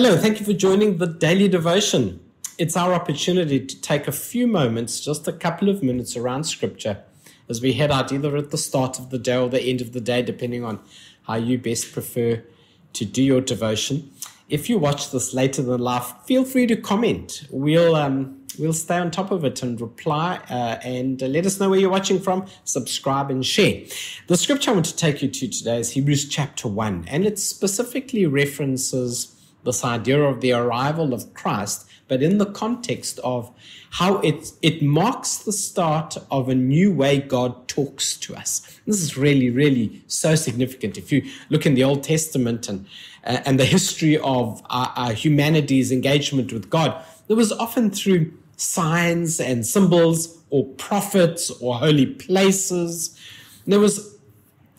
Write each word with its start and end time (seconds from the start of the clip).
Hello, 0.00 0.16
thank 0.16 0.38
you 0.38 0.46
for 0.46 0.52
joining 0.52 0.98
the 0.98 1.08
daily 1.08 1.48
devotion. 1.48 2.20
It's 2.56 2.76
our 2.76 2.94
opportunity 2.94 3.58
to 3.66 3.80
take 3.80 4.06
a 4.06 4.12
few 4.12 4.46
moments, 4.46 5.00
just 5.00 5.26
a 5.26 5.32
couple 5.32 5.68
of 5.68 5.82
minutes 5.82 6.16
around 6.16 6.44
scripture 6.44 7.02
as 7.48 7.60
we 7.60 7.72
head 7.72 7.90
out 7.90 8.12
either 8.12 8.36
at 8.36 8.52
the 8.52 8.58
start 8.58 9.00
of 9.00 9.10
the 9.10 9.18
day 9.18 9.36
or 9.36 9.48
the 9.48 9.60
end 9.60 9.80
of 9.80 9.94
the 9.94 10.00
day, 10.00 10.22
depending 10.22 10.64
on 10.64 10.78
how 11.24 11.34
you 11.34 11.58
best 11.58 11.92
prefer 11.92 12.44
to 12.92 13.04
do 13.04 13.20
your 13.20 13.40
devotion. 13.40 14.12
If 14.48 14.70
you 14.70 14.78
watch 14.78 15.10
this 15.10 15.34
later 15.34 15.62
than 15.62 15.80
life, 15.80 16.12
feel 16.26 16.44
free 16.44 16.68
to 16.68 16.76
comment. 16.76 17.48
We'll 17.50 17.96
um, 17.96 18.46
we'll 18.56 18.74
stay 18.74 18.98
on 18.98 19.10
top 19.10 19.32
of 19.32 19.44
it 19.44 19.64
and 19.64 19.80
reply 19.80 20.38
uh, 20.48 20.78
and 20.84 21.20
uh, 21.20 21.26
let 21.26 21.44
us 21.44 21.58
know 21.58 21.70
where 21.70 21.80
you're 21.80 21.90
watching 21.90 22.20
from. 22.20 22.46
Subscribe 22.62 23.32
and 23.32 23.44
share. 23.44 23.82
The 24.28 24.36
scripture 24.36 24.70
I 24.70 24.74
want 24.74 24.86
to 24.86 24.94
take 24.94 25.22
you 25.22 25.28
to 25.28 25.48
today 25.48 25.80
is 25.80 25.90
Hebrews 25.90 26.28
chapter 26.28 26.68
one, 26.68 27.04
and 27.08 27.26
it 27.26 27.40
specifically 27.40 28.26
references 28.26 29.34
this 29.64 29.84
idea 29.84 30.22
of 30.22 30.40
the 30.40 30.52
arrival 30.52 31.12
of 31.12 31.34
Christ, 31.34 31.88
but 32.08 32.22
in 32.22 32.38
the 32.38 32.46
context 32.46 33.18
of 33.20 33.52
how 33.90 34.18
it, 34.18 34.52
it 34.62 34.82
marks 34.82 35.38
the 35.38 35.52
start 35.52 36.16
of 36.30 36.48
a 36.48 36.54
new 36.54 36.92
way 36.92 37.18
God 37.18 37.68
talks 37.68 38.16
to 38.18 38.34
us. 38.34 38.80
This 38.86 39.00
is 39.00 39.16
really, 39.16 39.50
really 39.50 40.02
so 40.06 40.34
significant. 40.34 40.96
If 40.96 41.12
you 41.12 41.22
look 41.50 41.66
in 41.66 41.74
the 41.74 41.84
Old 41.84 42.02
Testament 42.02 42.68
and, 42.68 42.86
uh, 43.24 43.40
and 43.44 43.58
the 43.58 43.64
history 43.64 44.18
of 44.18 44.62
our, 44.70 44.92
our 44.96 45.12
humanity's 45.12 45.92
engagement 45.92 46.52
with 46.52 46.70
God, 46.70 47.02
it 47.28 47.34
was 47.34 47.52
often 47.52 47.90
through 47.90 48.32
signs 48.56 49.38
and 49.38 49.64
symbols 49.64 50.38
or 50.50 50.66
prophets 50.74 51.50
or 51.60 51.76
holy 51.76 52.06
places. 52.06 53.18
There 53.66 53.80
was 53.80 54.16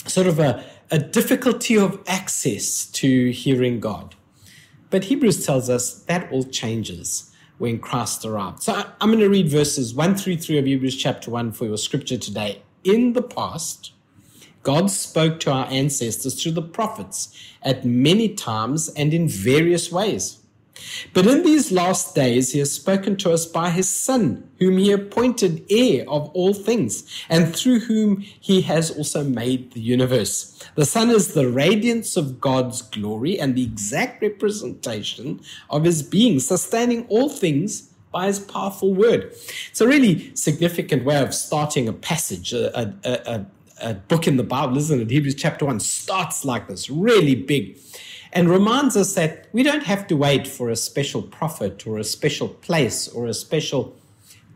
sort 0.05 0.27
of 0.27 0.39
a, 0.39 0.63
a 0.91 0.99
difficulty 0.99 1.77
of 1.77 1.99
access 2.07 2.85
to 2.85 3.31
hearing 3.31 3.79
God. 3.79 4.15
But 4.89 5.05
Hebrews 5.05 5.45
tells 5.45 5.69
us 5.69 6.01
that 6.03 6.31
all 6.31 6.43
changes 6.43 7.31
when 7.57 7.79
Christ 7.79 8.25
arrived. 8.25 8.63
So 8.63 8.73
I'm 8.73 9.09
going 9.09 9.19
to 9.19 9.29
read 9.29 9.49
verses 9.49 9.93
1 9.93 10.15
through 10.15 10.37
3 10.37 10.57
of 10.57 10.65
Hebrews 10.65 10.95
chapter 10.95 11.29
1 11.29 11.51
for 11.51 11.65
your 11.65 11.77
scripture 11.77 12.17
today. 12.17 12.61
In 12.83 13.13
the 13.13 13.21
past, 13.21 13.91
God 14.63 14.89
spoke 14.89 15.39
to 15.41 15.51
our 15.51 15.67
ancestors 15.67 16.41
through 16.41 16.53
the 16.53 16.61
prophets 16.61 17.37
at 17.61 17.85
many 17.85 18.29
times 18.29 18.89
and 18.89 19.13
in 19.13 19.27
various 19.27 19.91
ways. 19.91 20.38
But 21.13 21.27
in 21.27 21.43
these 21.43 21.71
last 21.71 22.15
days, 22.15 22.51
he 22.51 22.59
has 22.59 22.71
spoken 22.71 23.15
to 23.17 23.31
us 23.31 23.45
by 23.45 23.69
his 23.69 23.89
Son, 23.89 24.49
whom 24.59 24.77
he 24.77 24.91
appointed 24.91 25.65
heir 25.69 26.09
of 26.09 26.29
all 26.29 26.53
things, 26.53 27.03
and 27.29 27.55
through 27.55 27.81
whom 27.81 28.21
he 28.39 28.61
has 28.61 28.91
also 28.91 29.23
made 29.23 29.71
the 29.73 29.81
universe. 29.81 30.61
The 30.75 30.85
Son 30.85 31.09
is 31.09 31.33
the 31.33 31.49
radiance 31.49 32.17
of 32.17 32.39
God's 32.39 32.81
glory 32.81 33.39
and 33.39 33.55
the 33.55 33.63
exact 33.63 34.21
representation 34.21 35.41
of 35.69 35.83
his 35.83 36.03
being, 36.03 36.39
sustaining 36.39 37.05
all 37.07 37.29
things 37.29 37.89
by 38.11 38.27
his 38.27 38.39
powerful 38.39 38.93
word. 38.93 39.33
It's 39.69 39.81
a 39.81 39.87
really 39.87 40.35
significant 40.35 41.05
way 41.05 41.21
of 41.21 41.33
starting 41.33 41.87
a 41.87 41.93
passage, 41.93 42.53
a, 42.53 42.95
a, 43.03 43.11
a, 43.33 43.45
a 43.81 43.93
book 43.93 44.27
in 44.27 44.37
the 44.37 44.43
Bible, 44.43 44.77
isn't 44.77 45.01
it? 45.01 45.11
Hebrews 45.11 45.35
chapter 45.35 45.65
1 45.65 45.79
starts 45.79 46.43
like 46.43 46.67
this, 46.67 46.89
really 46.89 47.35
big 47.35 47.77
and 48.33 48.49
reminds 48.49 48.95
us 48.95 49.13
that 49.15 49.47
we 49.51 49.63
don't 49.63 49.83
have 49.83 50.07
to 50.07 50.15
wait 50.15 50.47
for 50.47 50.69
a 50.69 50.75
special 50.75 51.21
prophet 51.21 51.85
or 51.87 51.97
a 51.97 52.03
special 52.03 52.47
place 52.47 53.07
or 53.07 53.25
a 53.25 53.33
special 53.33 53.95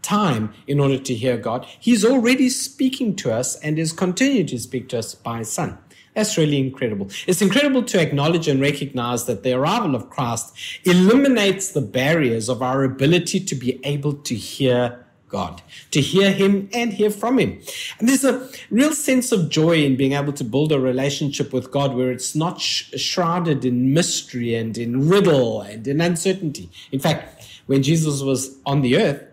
time 0.01 0.53
in 0.67 0.79
order 0.79 0.97
to 0.97 1.13
hear 1.13 1.37
God. 1.37 1.65
He's 1.79 2.05
already 2.05 2.49
speaking 2.49 3.15
to 3.17 3.31
us 3.31 3.55
and 3.61 3.79
is 3.79 3.91
continuing 3.93 4.47
to 4.47 4.59
speak 4.59 4.89
to 4.89 4.99
us 4.99 5.15
by 5.15 5.39
His 5.39 5.51
Son. 5.51 5.77
That's 6.13 6.37
really 6.37 6.59
incredible. 6.59 7.09
It's 7.25 7.41
incredible 7.41 7.83
to 7.83 7.99
acknowledge 7.99 8.47
and 8.47 8.61
recognize 8.61 9.25
that 9.25 9.41
the 9.41 9.53
arrival 9.53 9.95
of 9.95 10.11
Christ 10.11 10.55
eliminates 10.83 11.71
the 11.71 11.81
barriers 11.81 12.49
of 12.49 12.61
our 12.61 12.83
ability 12.83 13.39
to 13.39 13.55
be 13.55 13.83
able 13.83 14.13
to 14.13 14.35
hear 14.35 15.02
God, 15.33 15.63
to 15.89 15.99
hear 15.99 16.31
Him 16.31 16.69
and 16.71 16.93
hear 16.93 17.09
from 17.09 17.39
Him. 17.39 17.59
And 17.97 18.07
there's 18.07 18.23
a 18.23 18.47
real 18.69 18.93
sense 18.93 19.31
of 19.31 19.49
joy 19.49 19.83
in 19.83 19.95
being 19.95 20.13
able 20.13 20.31
to 20.33 20.43
build 20.43 20.71
a 20.71 20.79
relationship 20.79 21.51
with 21.51 21.71
God 21.71 21.95
where 21.95 22.11
it's 22.11 22.35
not 22.35 22.61
sh- 22.61 22.93
shrouded 23.01 23.65
in 23.65 23.95
mystery 23.95 24.53
and 24.53 24.77
in 24.77 25.09
riddle 25.09 25.61
and 25.61 25.87
in 25.87 26.01
uncertainty. 26.01 26.69
In 26.91 26.99
fact, 26.99 27.47
when 27.65 27.81
Jesus 27.81 28.21
was 28.21 28.55
on 28.67 28.83
the 28.83 28.95
earth, 28.97 29.23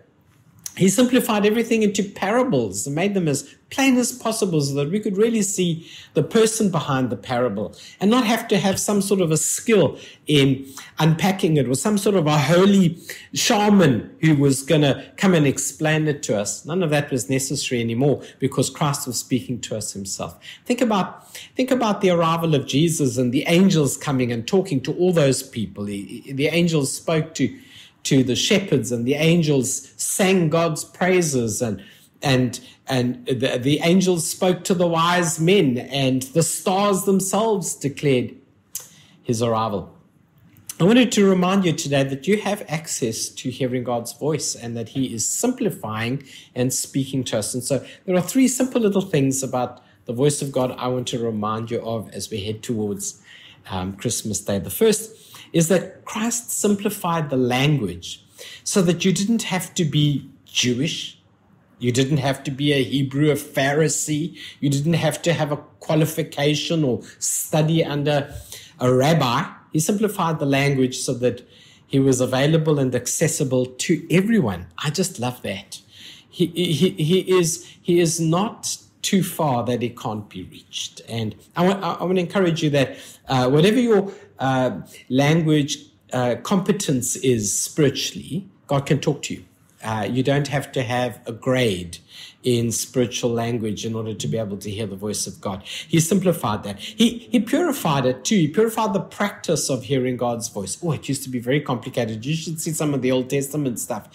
he 0.77 0.87
simplified 0.87 1.45
everything 1.45 1.83
into 1.83 2.03
parables 2.03 2.87
and 2.87 2.95
made 2.95 3.13
them 3.13 3.27
as 3.27 3.55
plain 3.69 3.97
as 3.97 4.11
possible 4.11 4.61
so 4.61 4.73
that 4.75 4.89
we 4.89 4.99
could 4.99 5.17
really 5.17 5.41
see 5.41 5.89
the 6.13 6.23
person 6.23 6.69
behind 6.69 7.09
the 7.09 7.15
parable 7.15 7.75
and 7.99 8.11
not 8.11 8.25
have 8.25 8.47
to 8.47 8.57
have 8.57 8.79
some 8.79 9.01
sort 9.01 9.21
of 9.21 9.31
a 9.31 9.37
skill 9.37 9.97
in 10.27 10.65
unpacking 10.99 11.57
it 11.57 11.67
or 11.67 11.75
some 11.75 11.97
sort 11.97 12.15
of 12.15 12.27
a 12.27 12.37
holy 12.37 12.97
shaman 13.33 14.13
who 14.21 14.35
was 14.35 14.61
going 14.61 14.81
to 14.81 15.11
come 15.17 15.33
and 15.33 15.47
explain 15.47 16.07
it 16.07 16.21
to 16.23 16.37
us. 16.37 16.65
None 16.65 16.83
of 16.83 16.89
that 16.89 17.11
was 17.11 17.29
necessary 17.29 17.81
anymore 17.81 18.21
because 18.39 18.69
Christ 18.69 19.07
was 19.07 19.19
speaking 19.19 19.59
to 19.61 19.77
us 19.77 19.93
himself. 19.93 20.37
Think 20.65 20.81
about, 20.81 21.33
think 21.55 21.71
about 21.71 22.01
the 22.01 22.11
arrival 22.11 22.55
of 22.55 22.65
Jesus 22.65 23.17
and 23.17 23.33
the 23.33 23.43
angels 23.47 23.97
coming 23.97 24.31
and 24.31 24.47
talking 24.47 24.81
to 24.81 24.93
all 24.93 25.13
those 25.13 25.43
people. 25.43 25.85
The, 25.85 26.33
the 26.33 26.47
angels 26.47 26.93
spoke 26.93 27.33
to 27.35 27.57
to 28.03 28.23
the 28.23 28.35
shepherds 28.35 28.91
and 28.91 29.05
the 29.05 29.15
angels 29.15 29.91
sang 29.97 30.49
God's 30.49 30.83
praises 30.83 31.61
and 31.61 31.83
and 32.21 32.59
and 32.87 33.25
the, 33.25 33.59
the 33.61 33.79
angels 33.83 34.29
spoke 34.29 34.63
to 34.65 34.73
the 34.73 34.87
wise 34.87 35.39
men 35.39 35.77
and 35.77 36.23
the 36.33 36.43
stars 36.43 37.03
themselves 37.05 37.75
declared 37.75 38.35
his 39.23 39.41
arrival. 39.41 39.93
I 40.81 40.83
wanted 40.83 41.11
to 41.11 41.29
remind 41.29 41.63
you 41.63 41.73
today 41.73 42.03
that 42.03 42.27
you 42.27 42.41
have 42.41 42.65
access 42.67 43.29
to 43.29 43.51
hearing 43.51 43.83
God's 43.83 44.13
voice 44.13 44.55
and 44.55 44.75
that 44.75 44.89
He 44.89 45.13
is 45.13 45.29
simplifying 45.29 46.23
and 46.55 46.73
speaking 46.73 47.23
to 47.25 47.37
us. 47.37 47.53
And 47.53 47.63
so 47.63 47.85
there 48.05 48.15
are 48.15 48.21
three 48.21 48.47
simple 48.47 48.81
little 48.81 49.01
things 49.01 49.43
about 49.43 49.83
the 50.05 50.13
voice 50.13 50.41
of 50.41 50.51
God 50.51 50.71
I 50.79 50.87
want 50.87 51.07
to 51.09 51.23
remind 51.23 51.69
you 51.69 51.81
of 51.81 52.09
as 52.13 52.31
we 52.31 52.43
head 52.43 52.63
towards 52.63 53.21
um, 53.69 53.93
Christmas 53.93 54.41
Day. 54.41 54.57
The 54.57 54.71
first 54.71 55.30
is 55.53 55.67
that 55.67 56.05
Christ 56.05 56.51
simplified 56.51 57.29
the 57.29 57.37
language 57.37 58.23
so 58.63 58.81
that 58.81 59.05
you 59.05 59.11
didn't 59.11 59.43
have 59.43 59.73
to 59.75 59.85
be 59.85 60.29
Jewish. 60.45 61.17
You 61.79 61.91
didn't 61.91 62.17
have 62.17 62.43
to 62.43 62.51
be 62.51 62.73
a 62.73 62.83
Hebrew, 62.83 63.31
a 63.31 63.35
Pharisee. 63.35 64.37
You 64.59 64.69
didn't 64.69 64.93
have 64.93 65.21
to 65.23 65.33
have 65.33 65.51
a 65.51 65.57
qualification 65.79 66.83
or 66.83 67.01
study 67.19 67.83
under 67.83 68.33
a 68.79 68.93
rabbi. 68.93 69.49
He 69.71 69.79
simplified 69.79 70.39
the 70.39 70.45
language 70.45 70.99
so 70.99 71.13
that 71.15 71.47
he 71.87 71.99
was 71.99 72.21
available 72.21 72.79
and 72.79 72.93
accessible 72.95 73.65
to 73.65 74.07
everyone. 74.09 74.67
I 74.77 74.91
just 74.91 75.19
love 75.19 75.41
that. 75.41 75.81
He, 76.29 76.47
he, 76.47 76.91
he, 76.91 77.37
is, 77.37 77.65
he 77.81 77.99
is 77.99 78.19
not 78.19 78.77
too 79.01 79.23
far 79.23 79.63
that 79.65 79.83
it 79.83 79.97
can't 79.97 80.27
be 80.29 80.43
reached. 80.43 81.01
And 81.07 81.35
I 81.55 81.67
want, 81.67 81.83
I 81.83 82.03
want 82.03 82.15
to 82.15 82.21
encourage 82.21 82.63
you 82.63 82.69
that 82.71 82.97
uh, 83.27 83.49
whatever 83.49 83.79
your 83.79 84.11
uh, 84.39 84.81
language 85.09 85.77
uh, 86.13 86.35
competence 86.43 87.15
is 87.17 87.51
spiritually, 87.51 88.47
God 88.67 88.85
can 88.85 88.99
talk 88.99 89.21
to 89.23 89.35
you. 89.35 89.45
Uh, 89.83 90.07
you 90.09 90.23
don't 90.23 90.47
have 90.47 90.71
to 90.71 90.83
have 90.83 91.19
a 91.25 91.31
grade 91.31 91.97
in 92.43 92.71
spiritual 92.71 93.31
language 93.31 93.85
in 93.85 93.93
order 93.93 94.13
to 94.13 94.27
be 94.27 94.37
able 94.37 94.57
to 94.57 94.69
hear 94.69 94.87
the 94.87 94.95
voice 94.95 95.27
of 95.27 95.39
God. 95.39 95.63
He 95.63 95.99
simplified 95.99 96.63
that. 96.63 96.79
He, 96.79 97.29
he 97.31 97.39
purified 97.39 98.05
it 98.05 98.25
too. 98.25 98.35
He 98.35 98.47
purified 98.47 98.93
the 98.93 98.99
practice 98.99 99.69
of 99.69 99.83
hearing 99.83 100.17
God's 100.17 100.49
voice. 100.49 100.77
Oh, 100.83 100.91
it 100.91 101.07
used 101.07 101.23
to 101.23 101.29
be 101.29 101.39
very 101.39 101.61
complicated. 101.61 102.25
You 102.25 102.35
should 102.35 102.59
see 102.59 102.71
some 102.71 102.93
of 102.93 103.01
the 103.01 103.11
Old 103.11 103.29
Testament 103.29 103.79
stuff. 103.79 104.09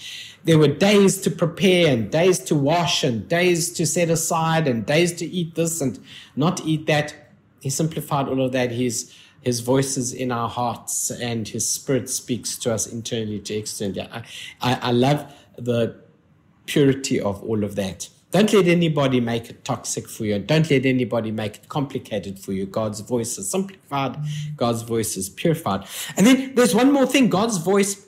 There 0.44 0.58
were 0.58 0.68
days 0.68 1.20
to 1.22 1.30
prepare 1.30 1.92
and 1.92 2.10
days 2.10 2.38
to 2.40 2.54
wash 2.54 3.04
and 3.04 3.28
days 3.28 3.72
to 3.74 3.86
set 3.86 4.10
aside 4.10 4.66
and 4.66 4.84
days 4.84 5.12
to 5.14 5.26
eat 5.26 5.54
this 5.54 5.80
and 5.80 5.98
not 6.34 6.64
eat 6.66 6.86
that. 6.86 7.14
He 7.60 7.70
simplified 7.70 8.28
all 8.28 8.44
of 8.44 8.52
that. 8.52 8.72
He's 8.72 9.14
his 9.46 9.60
voice 9.60 9.96
is 9.96 10.12
in 10.12 10.32
our 10.32 10.48
hearts 10.48 11.08
and 11.08 11.46
his 11.46 11.70
spirit 11.70 12.10
speaks 12.10 12.56
to 12.58 12.74
us 12.74 12.84
internally 12.88 13.38
to 13.38 13.54
externally. 13.54 14.00
I, 14.00 14.24
I, 14.60 14.74
I 14.88 14.90
love 14.90 15.32
the 15.56 15.96
purity 16.66 17.20
of 17.20 17.42
all 17.42 17.64
of 17.64 17.76
that. 17.76 18.08
Don't 18.32 18.52
let 18.52 18.66
anybody 18.66 19.20
make 19.20 19.48
it 19.48 19.64
toxic 19.64 20.08
for 20.08 20.24
you. 20.24 20.38
Don't 20.38 20.68
let 20.70 20.84
anybody 20.84 21.30
make 21.30 21.56
it 21.56 21.68
complicated 21.68 22.38
for 22.38 22.52
you. 22.52 22.66
God's 22.66 23.00
voice 23.00 23.38
is 23.38 23.50
simplified. 23.50 24.18
God's 24.56 24.82
voice 24.82 25.16
is 25.16 25.30
purified. 25.30 25.86
And 26.16 26.26
then 26.26 26.54
there's 26.54 26.74
one 26.74 26.92
more 26.92 27.06
thing. 27.06 27.30
God's 27.30 27.58
voice 27.58 28.04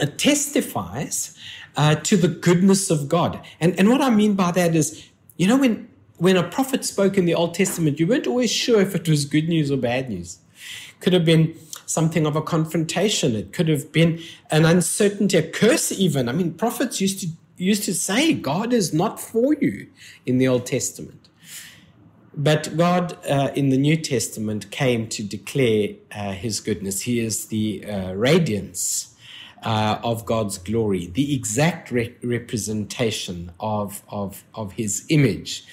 uh, 0.00 0.06
testifies 0.16 1.36
uh, 1.76 1.96
to 1.96 2.16
the 2.16 2.28
goodness 2.28 2.90
of 2.90 3.08
God. 3.08 3.44
And, 3.60 3.78
and 3.78 3.88
what 3.90 4.00
I 4.00 4.10
mean 4.10 4.34
by 4.34 4.52
that 4.52 4.74
is, 4.74 5.06
you 5.36 5.46
know, 5.46 5.56
when, 5.58 5.88
when 6.18 6.36
a 6.36 6.48
prophet 6.48 6.84
spoke 6.84 7.18
in 7.18 7.26
the 7.26 7.34
Old 7.34 7.54
Testament, 7.54 7.98
you 8.00 8.06
weren't 8.06 8.26
always 8.26 8.50
sure 8.50 8.80
if 8.80 8.94
it 8.94 9.08
was 9.08 9.24
good 9.24 9.48
news 9.48 9.70
or 9.70 9.76
bad 9.76 10.08
news. 10.08 10.38
Could 11.00 11.12
have 11.12 11.24
been 11.24 11.54
something 11.86 12.26
of 12.26 12.36
a 12.36 12.42
confrontation. 12.42 13.34
It 13.34 13.52
could 13.52 13.68
have 13.68 13.90
been 13.92 14.20
an 14.50 14.64
uncertainty, 14.64 15.38
a 15.38 15.42
curse 15.42 15.90
even. 15.92 16.28
I 16.28 16.32
mean, 16.32 16.54
prophets 16.54 17.00
used 17.00 17.20
to 17.20 17.28
used 17.56 17.84
to 17.84 17.94
say 17.94 18.34
God 18.34 18.72
is 18.72 18.92
not 18.92 19.18
for 19.18 19.54
you 19.54 19.86
in 20.26 20.38
the 20.38 20.46
Old 20.46 20.66
Testament. 20.66 21.28
But 22.36 22.76
God 22.76 23.16
uh, 23.26 23.50
in 23.54 23.70
the 23.70 23.78
New 23.78 23.96
Testament 23.96 24.70
came 24.70 25.08
to 25.08 25.22
declare 25.22 25.94
uh, 26.14 26.32
his 26.32 26.60
goodness. 26.60 27.00
He 27.02 27.18
is 27.18 27.46
the 27.46 27.82
uh, 27.86 28.12
radiance 28.12 29.14
uh, 29.62 29.98
of 30.02 30.26
God's 30.26 30.58
glory, 30.58 31.06
the 31.06 31.34
exact 31.34 31.90
re- 31.90 32.14
representation 32.22 33.52
of, 33.58 34.02
of, 34.10 34.44
of 34.54 34.72
his 34.72 35.06
image. 35.08 35.64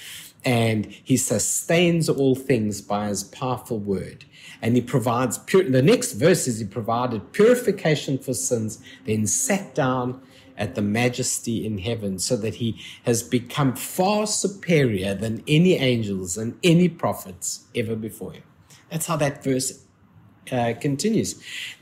And 0.45 0.85
he 0.85 1.15
sustains 1.15 2.09
all 2.09 2.35
things 2.35 2.81
by 2.81 3.07
his 3.07 3.23
powerful 3.23 3.79
word. 3.79 4.25
And 4.61 4.75
he 4.75 4.81
provides, 4.81 5.37
pure, 5.37 5.69
the 5.69 5.81
next 5.81 6.13
verse 6.13 6.47
is 6.47 6.59
he 6.59 6.65
provided 6.65 7.31
purification 7.31 8.17
for 8.17 8.33
sins, 8.33 8.83
then 9.05 9.25
sat 9.27 9.73
down 9.73 10.21
at 10.57 10.75
the 10.75 10.81
majesty 10.81 11.65
in 11.65 11.79
heaven, 11.79 12.19
so 12.19 12.35
that 12.37 12.55
he 12.55 12.79
has 13.05 13.23
become 13.23 13.75
far 13.75 14.27
superior 14.27 15.15
than 15.15 15.43
any 15.47 15.75
angels 15.75 16.37
and 16.37 16.57
any 16.63 16.87
prophets 16.87 17.65
ever 17.73 17.95
before 17.95 18.33
him. 18.33 18.43
That's 18.89 19.07
how 19.07 19.15
that 19.17 19.43
verse 19.43 19.83
uh, 20.51 20.73
continues. 20.79 21.41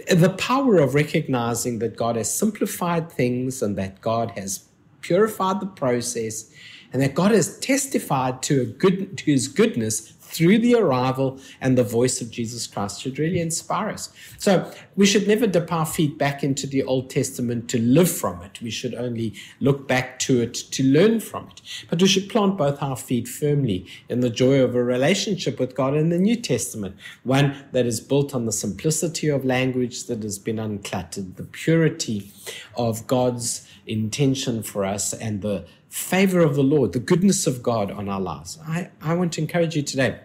The 0.10 0.30
power 0.30 0.78
of 0.80 0.94
recognizing 0.94 1.80
that 1.80 1.98
God 1.98 2.16
has 2.16 2.34
simplified 2.34 3.12
things 3.12 3.62
and 3.62 3.78
that 3.78 4.02
God 4.02 4.32
has 4.38 4.70
purified 5.02 5.60
the 5.60 5.66
process 5.66 6.54
and 6.94 7.02
that 7.02 7.16
God 7.16 7.32
has 7.32 7.58
testified 7.60 8.42
to, 8.44 8.66
good, 8.66 9.18
to 9.18 9.32
his 9.32 9.48
goodness 9.48 10.14
through 10.32 10.60
the 10.60 10.76
arrival 10.76 11.40
and 11.60 11.78
the 11.78 11.84
voice 11.84 12.22
of 12.22 12.32
Jesus 12.32 12.68
Christ 12.68 13.02
should 13.02 13.20
really 13.20 13.40
inspire 13.40 13.90
us. 13.90 14.12
So 14.38 14.72
we 14.96 15.06
should 15.06 15.28
never 15.28 15.46
dip 15.48 15.72
our 15.72 15.86
feet 15.86 16.18
back 16.18 16.44
into 16.44 16.66
the 16.66 16.84
Old 16.84 17.10
Testament 17.10 17.70
to 17.70 17.80
live 17.80 18.10
from 18.10 18.42
it. 18.42 18.62
We 18.62 18.70
should 18.70 18.96
only 18.96 19.34
look 19.60 19.88
back 19.88 20.20
to 20.20 20.42
it 20.42 20.54
to 20.54 20.84
learn 20.84 21.20
from 21.20 21.50
it. 21.50 21.62
But 21.90 22.02
we 22.02 22.08
should 22.08 22.30
plant 22.30 22.58
both 22.58 22.82
our 22.82 22.96
feet 22.96 23.28
firmly 23.28 23.86
in 24.10 24.22
the 24.22 24.30
joy 24.30 24.62
of 24.62 24.76
a 24.76 24.84
relationship 24.84 25.60
with 25.60 25.76
God 25.76 25.96
in 25.96 26.10
the 26.10 26.18
New 26.18 26.36
Testament, 26.36 26.96
one 27.24 27.66
that 27.72 27.86
is 27.86 28.00
built 28.00 28.34
on 28.34 28.46
the 28.46 28.52
simplicity 28.52 29.28
of 29.28 29.46
language 29.46 30.06
that 30.06 30.24
has 30.24 30.40
been 30.40 30.58
uncluttered, 30.58 31.36
the 31.36 31.44
purity 31.44 32.32
of 32.76 33.06
God's 33.08 33.68
intention 33.86 34.64
for 34.64 34.86
us, 34.86 35.14
and 35.14 35.42
the 35.42 35.66
favor 35.90 36.40
of 36.40 36.56
the 36.56 36.64
Lord, 36.64 36.94
the 36.94 37.00
goodness 37.00 37.46
of 37.46 37.62
God 37.62 37.92
on 37.92 38.08
our 38.08 38.22
lives. 38.22 38.58
I, 38.66 38.90
I 39.02 39.14
want 39.14 39.34
to 39.34 39.42
encourage 39.42 39.76
you 39.76 39.82
today. 39.82 40.21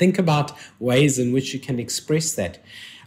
Think 0.00 0.18
about 0.18 0.52
ways 0.78 1.18
in 1.18 1.30
which 1.30 1.52
you 1.52 1.60
can 1.60 1.78
express 1.78 2.32
that. 2.32 2.58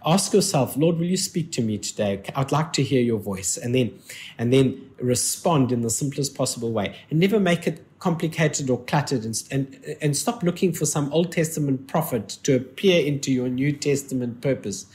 Ask 0.06 0.32
yourself, 0.32 0.78
Lord, 0.78 0.98
will 0.98 1.08
you 1.08 1.18
speak 1.18 1.52
to 1.54 1.64
me 1.64 1.80
today? 1.80 2.22
I'd 2.36 2.52
like 2.52 2.72
to 2.74 2.84
hear 2.84 3.02
your 3.02 3.18
voice. 3.18 3.58
And 3.58 3.74
then 3.74 4.00
and 4.38 4.54
then 4.54 4.92
respond 5.00 5.72
in 5.72 5.82
the 5.82 5.90
simplest 5.90 6.36
possible 6.36 6.72
way. 6.72 6.96
And 7.10 7.20
never 7.20 7.40
make 7.40 7.66
it 7.66 7.84
complicated 7.98 8.70
or 8.70 8.80
cluttered 8.84 9.26
and, 9.26 9.44
and, 9.50 9.98
and 10.04 10.16
stop 10.16 10.44
looking 10.44 10.72
for 10.72 10.86
some 10.86 11.12
Old 11.12 11.32
Testament 11.32 11.88
prophet 11.88 12.38
to 12.44 12.58
appear 12.58 13.04
into 13.04 13.32
your 13.32 13.50
New 13.50 13.72
Testament 13.72 14.42
purpose 14.42 14.86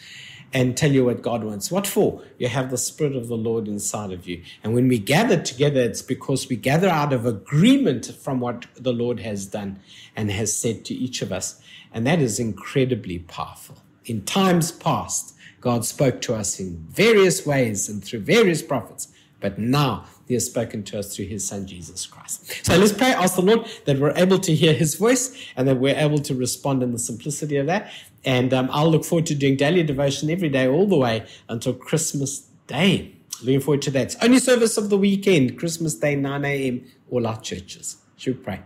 and 0.53 0.77
tell 0.77 0.91
you 0.91 1.05
what 1.05 1.23
God 1.23 1.45
wants. 1.45 1.71
What 1.71 1.87
for? 1.87 2.23
You 2.39 2.49
have 2.49 2.71
the 2.71 2.79
Spirit 2.79 3.17
of 3.17 3.29
the 3.29 3.37
Lord 3.37 3.69
inside 3.69 4.12
of 4.12 4.27
you. 4.27 4.43
And 4.65 4.75
when 4.75 4.89
we 4.89 4.99
gather 4.99 5.41
together, 5.41 5.81
it's 5.81 6.03
because 6.03 6.49
we 6.49 6.56
gather 6.56 6.89
out 6.89 7.12
of 7.12 7.27
agreement 7.27 8.06
from 8.06 8.41
what 8.41 8.67
the 8.75 8.93
Lord 8.93 9.21
has 9.21 9.47
done 9.47 9.81
and 10.17 10.31
has 10.31 10.56
said 10.56 10.85
to 10.87 10.95
each 10.95 11.21
of 11.21 11.33
us. 11.33 11.61
And 11.93 12.06
that 12.06 12.21
is 12.21 12.39
incredibly 12.39 13.19
powerful. 13.19 13.79
In 14.05 14.25
times 14.25 14.73
past, 14.73 15.35
God 15.61 15.85
spoke 15.85 16.21
to 16.23 16.35
us 16.35 16.59
in 16.59 16.87
various 16.89 17.45
ways 17.45 17.89
and 17.89 18.03
through 18.03 18.21
various 18.21 18.62
prophets. 18.62 19.09
But 19.41 19.59
now 19.59 20.06
he 20.29 20.35
has 20.35 20.45
spoken 20.45 20.83
to 20.85 20.99
us 20.99 21.17
through 21.17 21.25
his 21.25 21.49
son, 21.49 21.67
Jesus 21.67 22.07
Christ. 22.07 22.67
So 22.67 22.77
let's 22.77 22.93
pray, 22.93 23.13
ask 23.13 23.37
the 23.37 23.43
Lord 23.43 23.67
that 23.87 23.99
we're 23.99 24.13
able 24.15 24.39
to 24.41 24.55
hear 24.55 24.75
his 24.75 24.95
voice 24.95 25.35
and 25.57 25.67
that 25.67 25.77
we're 25.77 25.97
able 25.97 26.19
to 26.19 26.35
respond 26.35 26.83
in 26.83 26.93
the 26.93 26.99
simplicity 26.99 27.57
of 27.57 27.67
that. 27.67 27.91
And 28.25 28.53
um, 28.53 28.69
I'll 28.71 28.91
look 28.91 29.07
forward 29.07 29.25
to 29.27 29.35
doing 29.35 29.57
daily 29.57 29.83
devotion 29.83 30.29
every 30.29 30.51
day, 30.51 30.69
all 30.69 30.87
the 30.87 30.99
way 30.99 31.27
until 31.49 31.73
Christmas 31.73 32.41
Day. 32.67 33.15
Looking 33.41 33.61
forward 33.61 33.83
to 33.83 33.91
that. 33.93 34.03
It's 34.03 34.17
only 34.23 34.39
service 34.39 34.77
of 34.77 34.91
the 34.91 34.99
weekend, 34.99 35.59
Christmas 35.59 35.95
Day, 35.95 36.15
9 36.15 36.45
a.m., 36.45 36.85
all 37.11 37.27
our 37.27 37.41
churches. 37.41 37.97
Should 38.19 38.43
pray? 38.43 38.61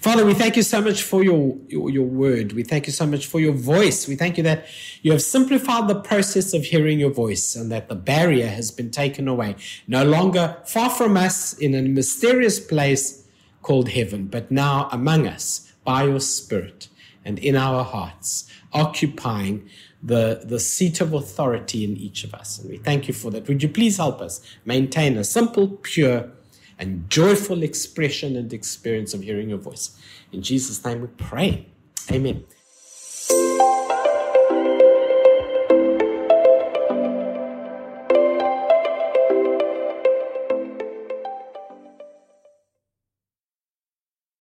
Father, 0.00 0.26
we 0.26 0.34
thank 0.34 0.54
you 0.54 0.62
so 0.62 0.82
much 0.82 1.02
for 1.02 1.24
your, 1.24 1.56
your, 1.66 1.88
your, 1.88 2.04
word. 2.04 2.52
We 2.52 2.62
thank 2.62 2.86
you 2.86 2.92
so 2.92 3.06
much 3.06 3.24
for 3.24 3.40
your 3.40 3.54
voice. 3.54 4.06
We 4.06 4.16
thank 4.16 4.36
you 4.36 4.42
that 4.42 4.66
you 5.00 5.12
have 5.12 5.22
simplified 5.22 5.88
the 5.88 5.98
process 5.98 6.52
of 6.52 6.64
hearing 6.64 7.00
your 7.00 7.10
voice 7.10 7.56
and 7.56 7.72
that 7.72 7.88
the 7.88 7.94
barrier 7.94 8.48
has 8.48 8.70
been 8.70 8.90
taken 8.90 9.26
away. 9.26 9.56
No 9.86 10.04
longer 10.04 10.58
far 10.66 10.90
from 10.90 11.16
us 11.16 11.54
in 11.54 11.74
a 11.74 11.80
mysterious 11.80 12.60
place 12.60 13.26
called 13.62 13.88
heaven, 13.88 14.26
but 14.26 14.50
now 14.50 14.90
among 14.92 15.26
us 15.26 15.72
by 15.84 16.04
your 16.04 16.20
spirit 16.20 16.88
and 17.24 17.38
in 17.38 17.56
our 17.56 17.84
hearts, 17.84 18.46
occupying 18.74 19.66
the, 20.02 20.42
the 20.44 20.60
seat 20.60 21.00
of 21.00 21.14
authority 21.14 21.82
in 21.82 21.96
each 21.96 22.24
of 22.24 22.34
us. 22.34 22.58
And 22.58 22.68
we 22.68 22.76
thank 22.76 23.08
you 23.08 23.14
for 23.14 23.30
that. 23.30 23.48
Would 23.48 23.62
you 23.62 23.70
please 23.70 23.96
help 23.96 24.20
us 24.20 24.42
maintain 24.66 25.16
a 25.16 25.24
simple, 25.24 25.68
pure, 25.82 26.30
and 26.78 27.08
joyful 27.10 27.62
expression 27.62 28.36
and 28.36 28.52
experience 28.52 29.14
of 29.14 29.22
hearing 29.22 29.48
your 29.48 29.58
voice. 29.58 29.98
In 30.32 30.42
Jesus' 30.42 30.84
name 30.84 31.00
we 31.00 31.08
pray. 31.08 31.66
Amen. 32.10 32.44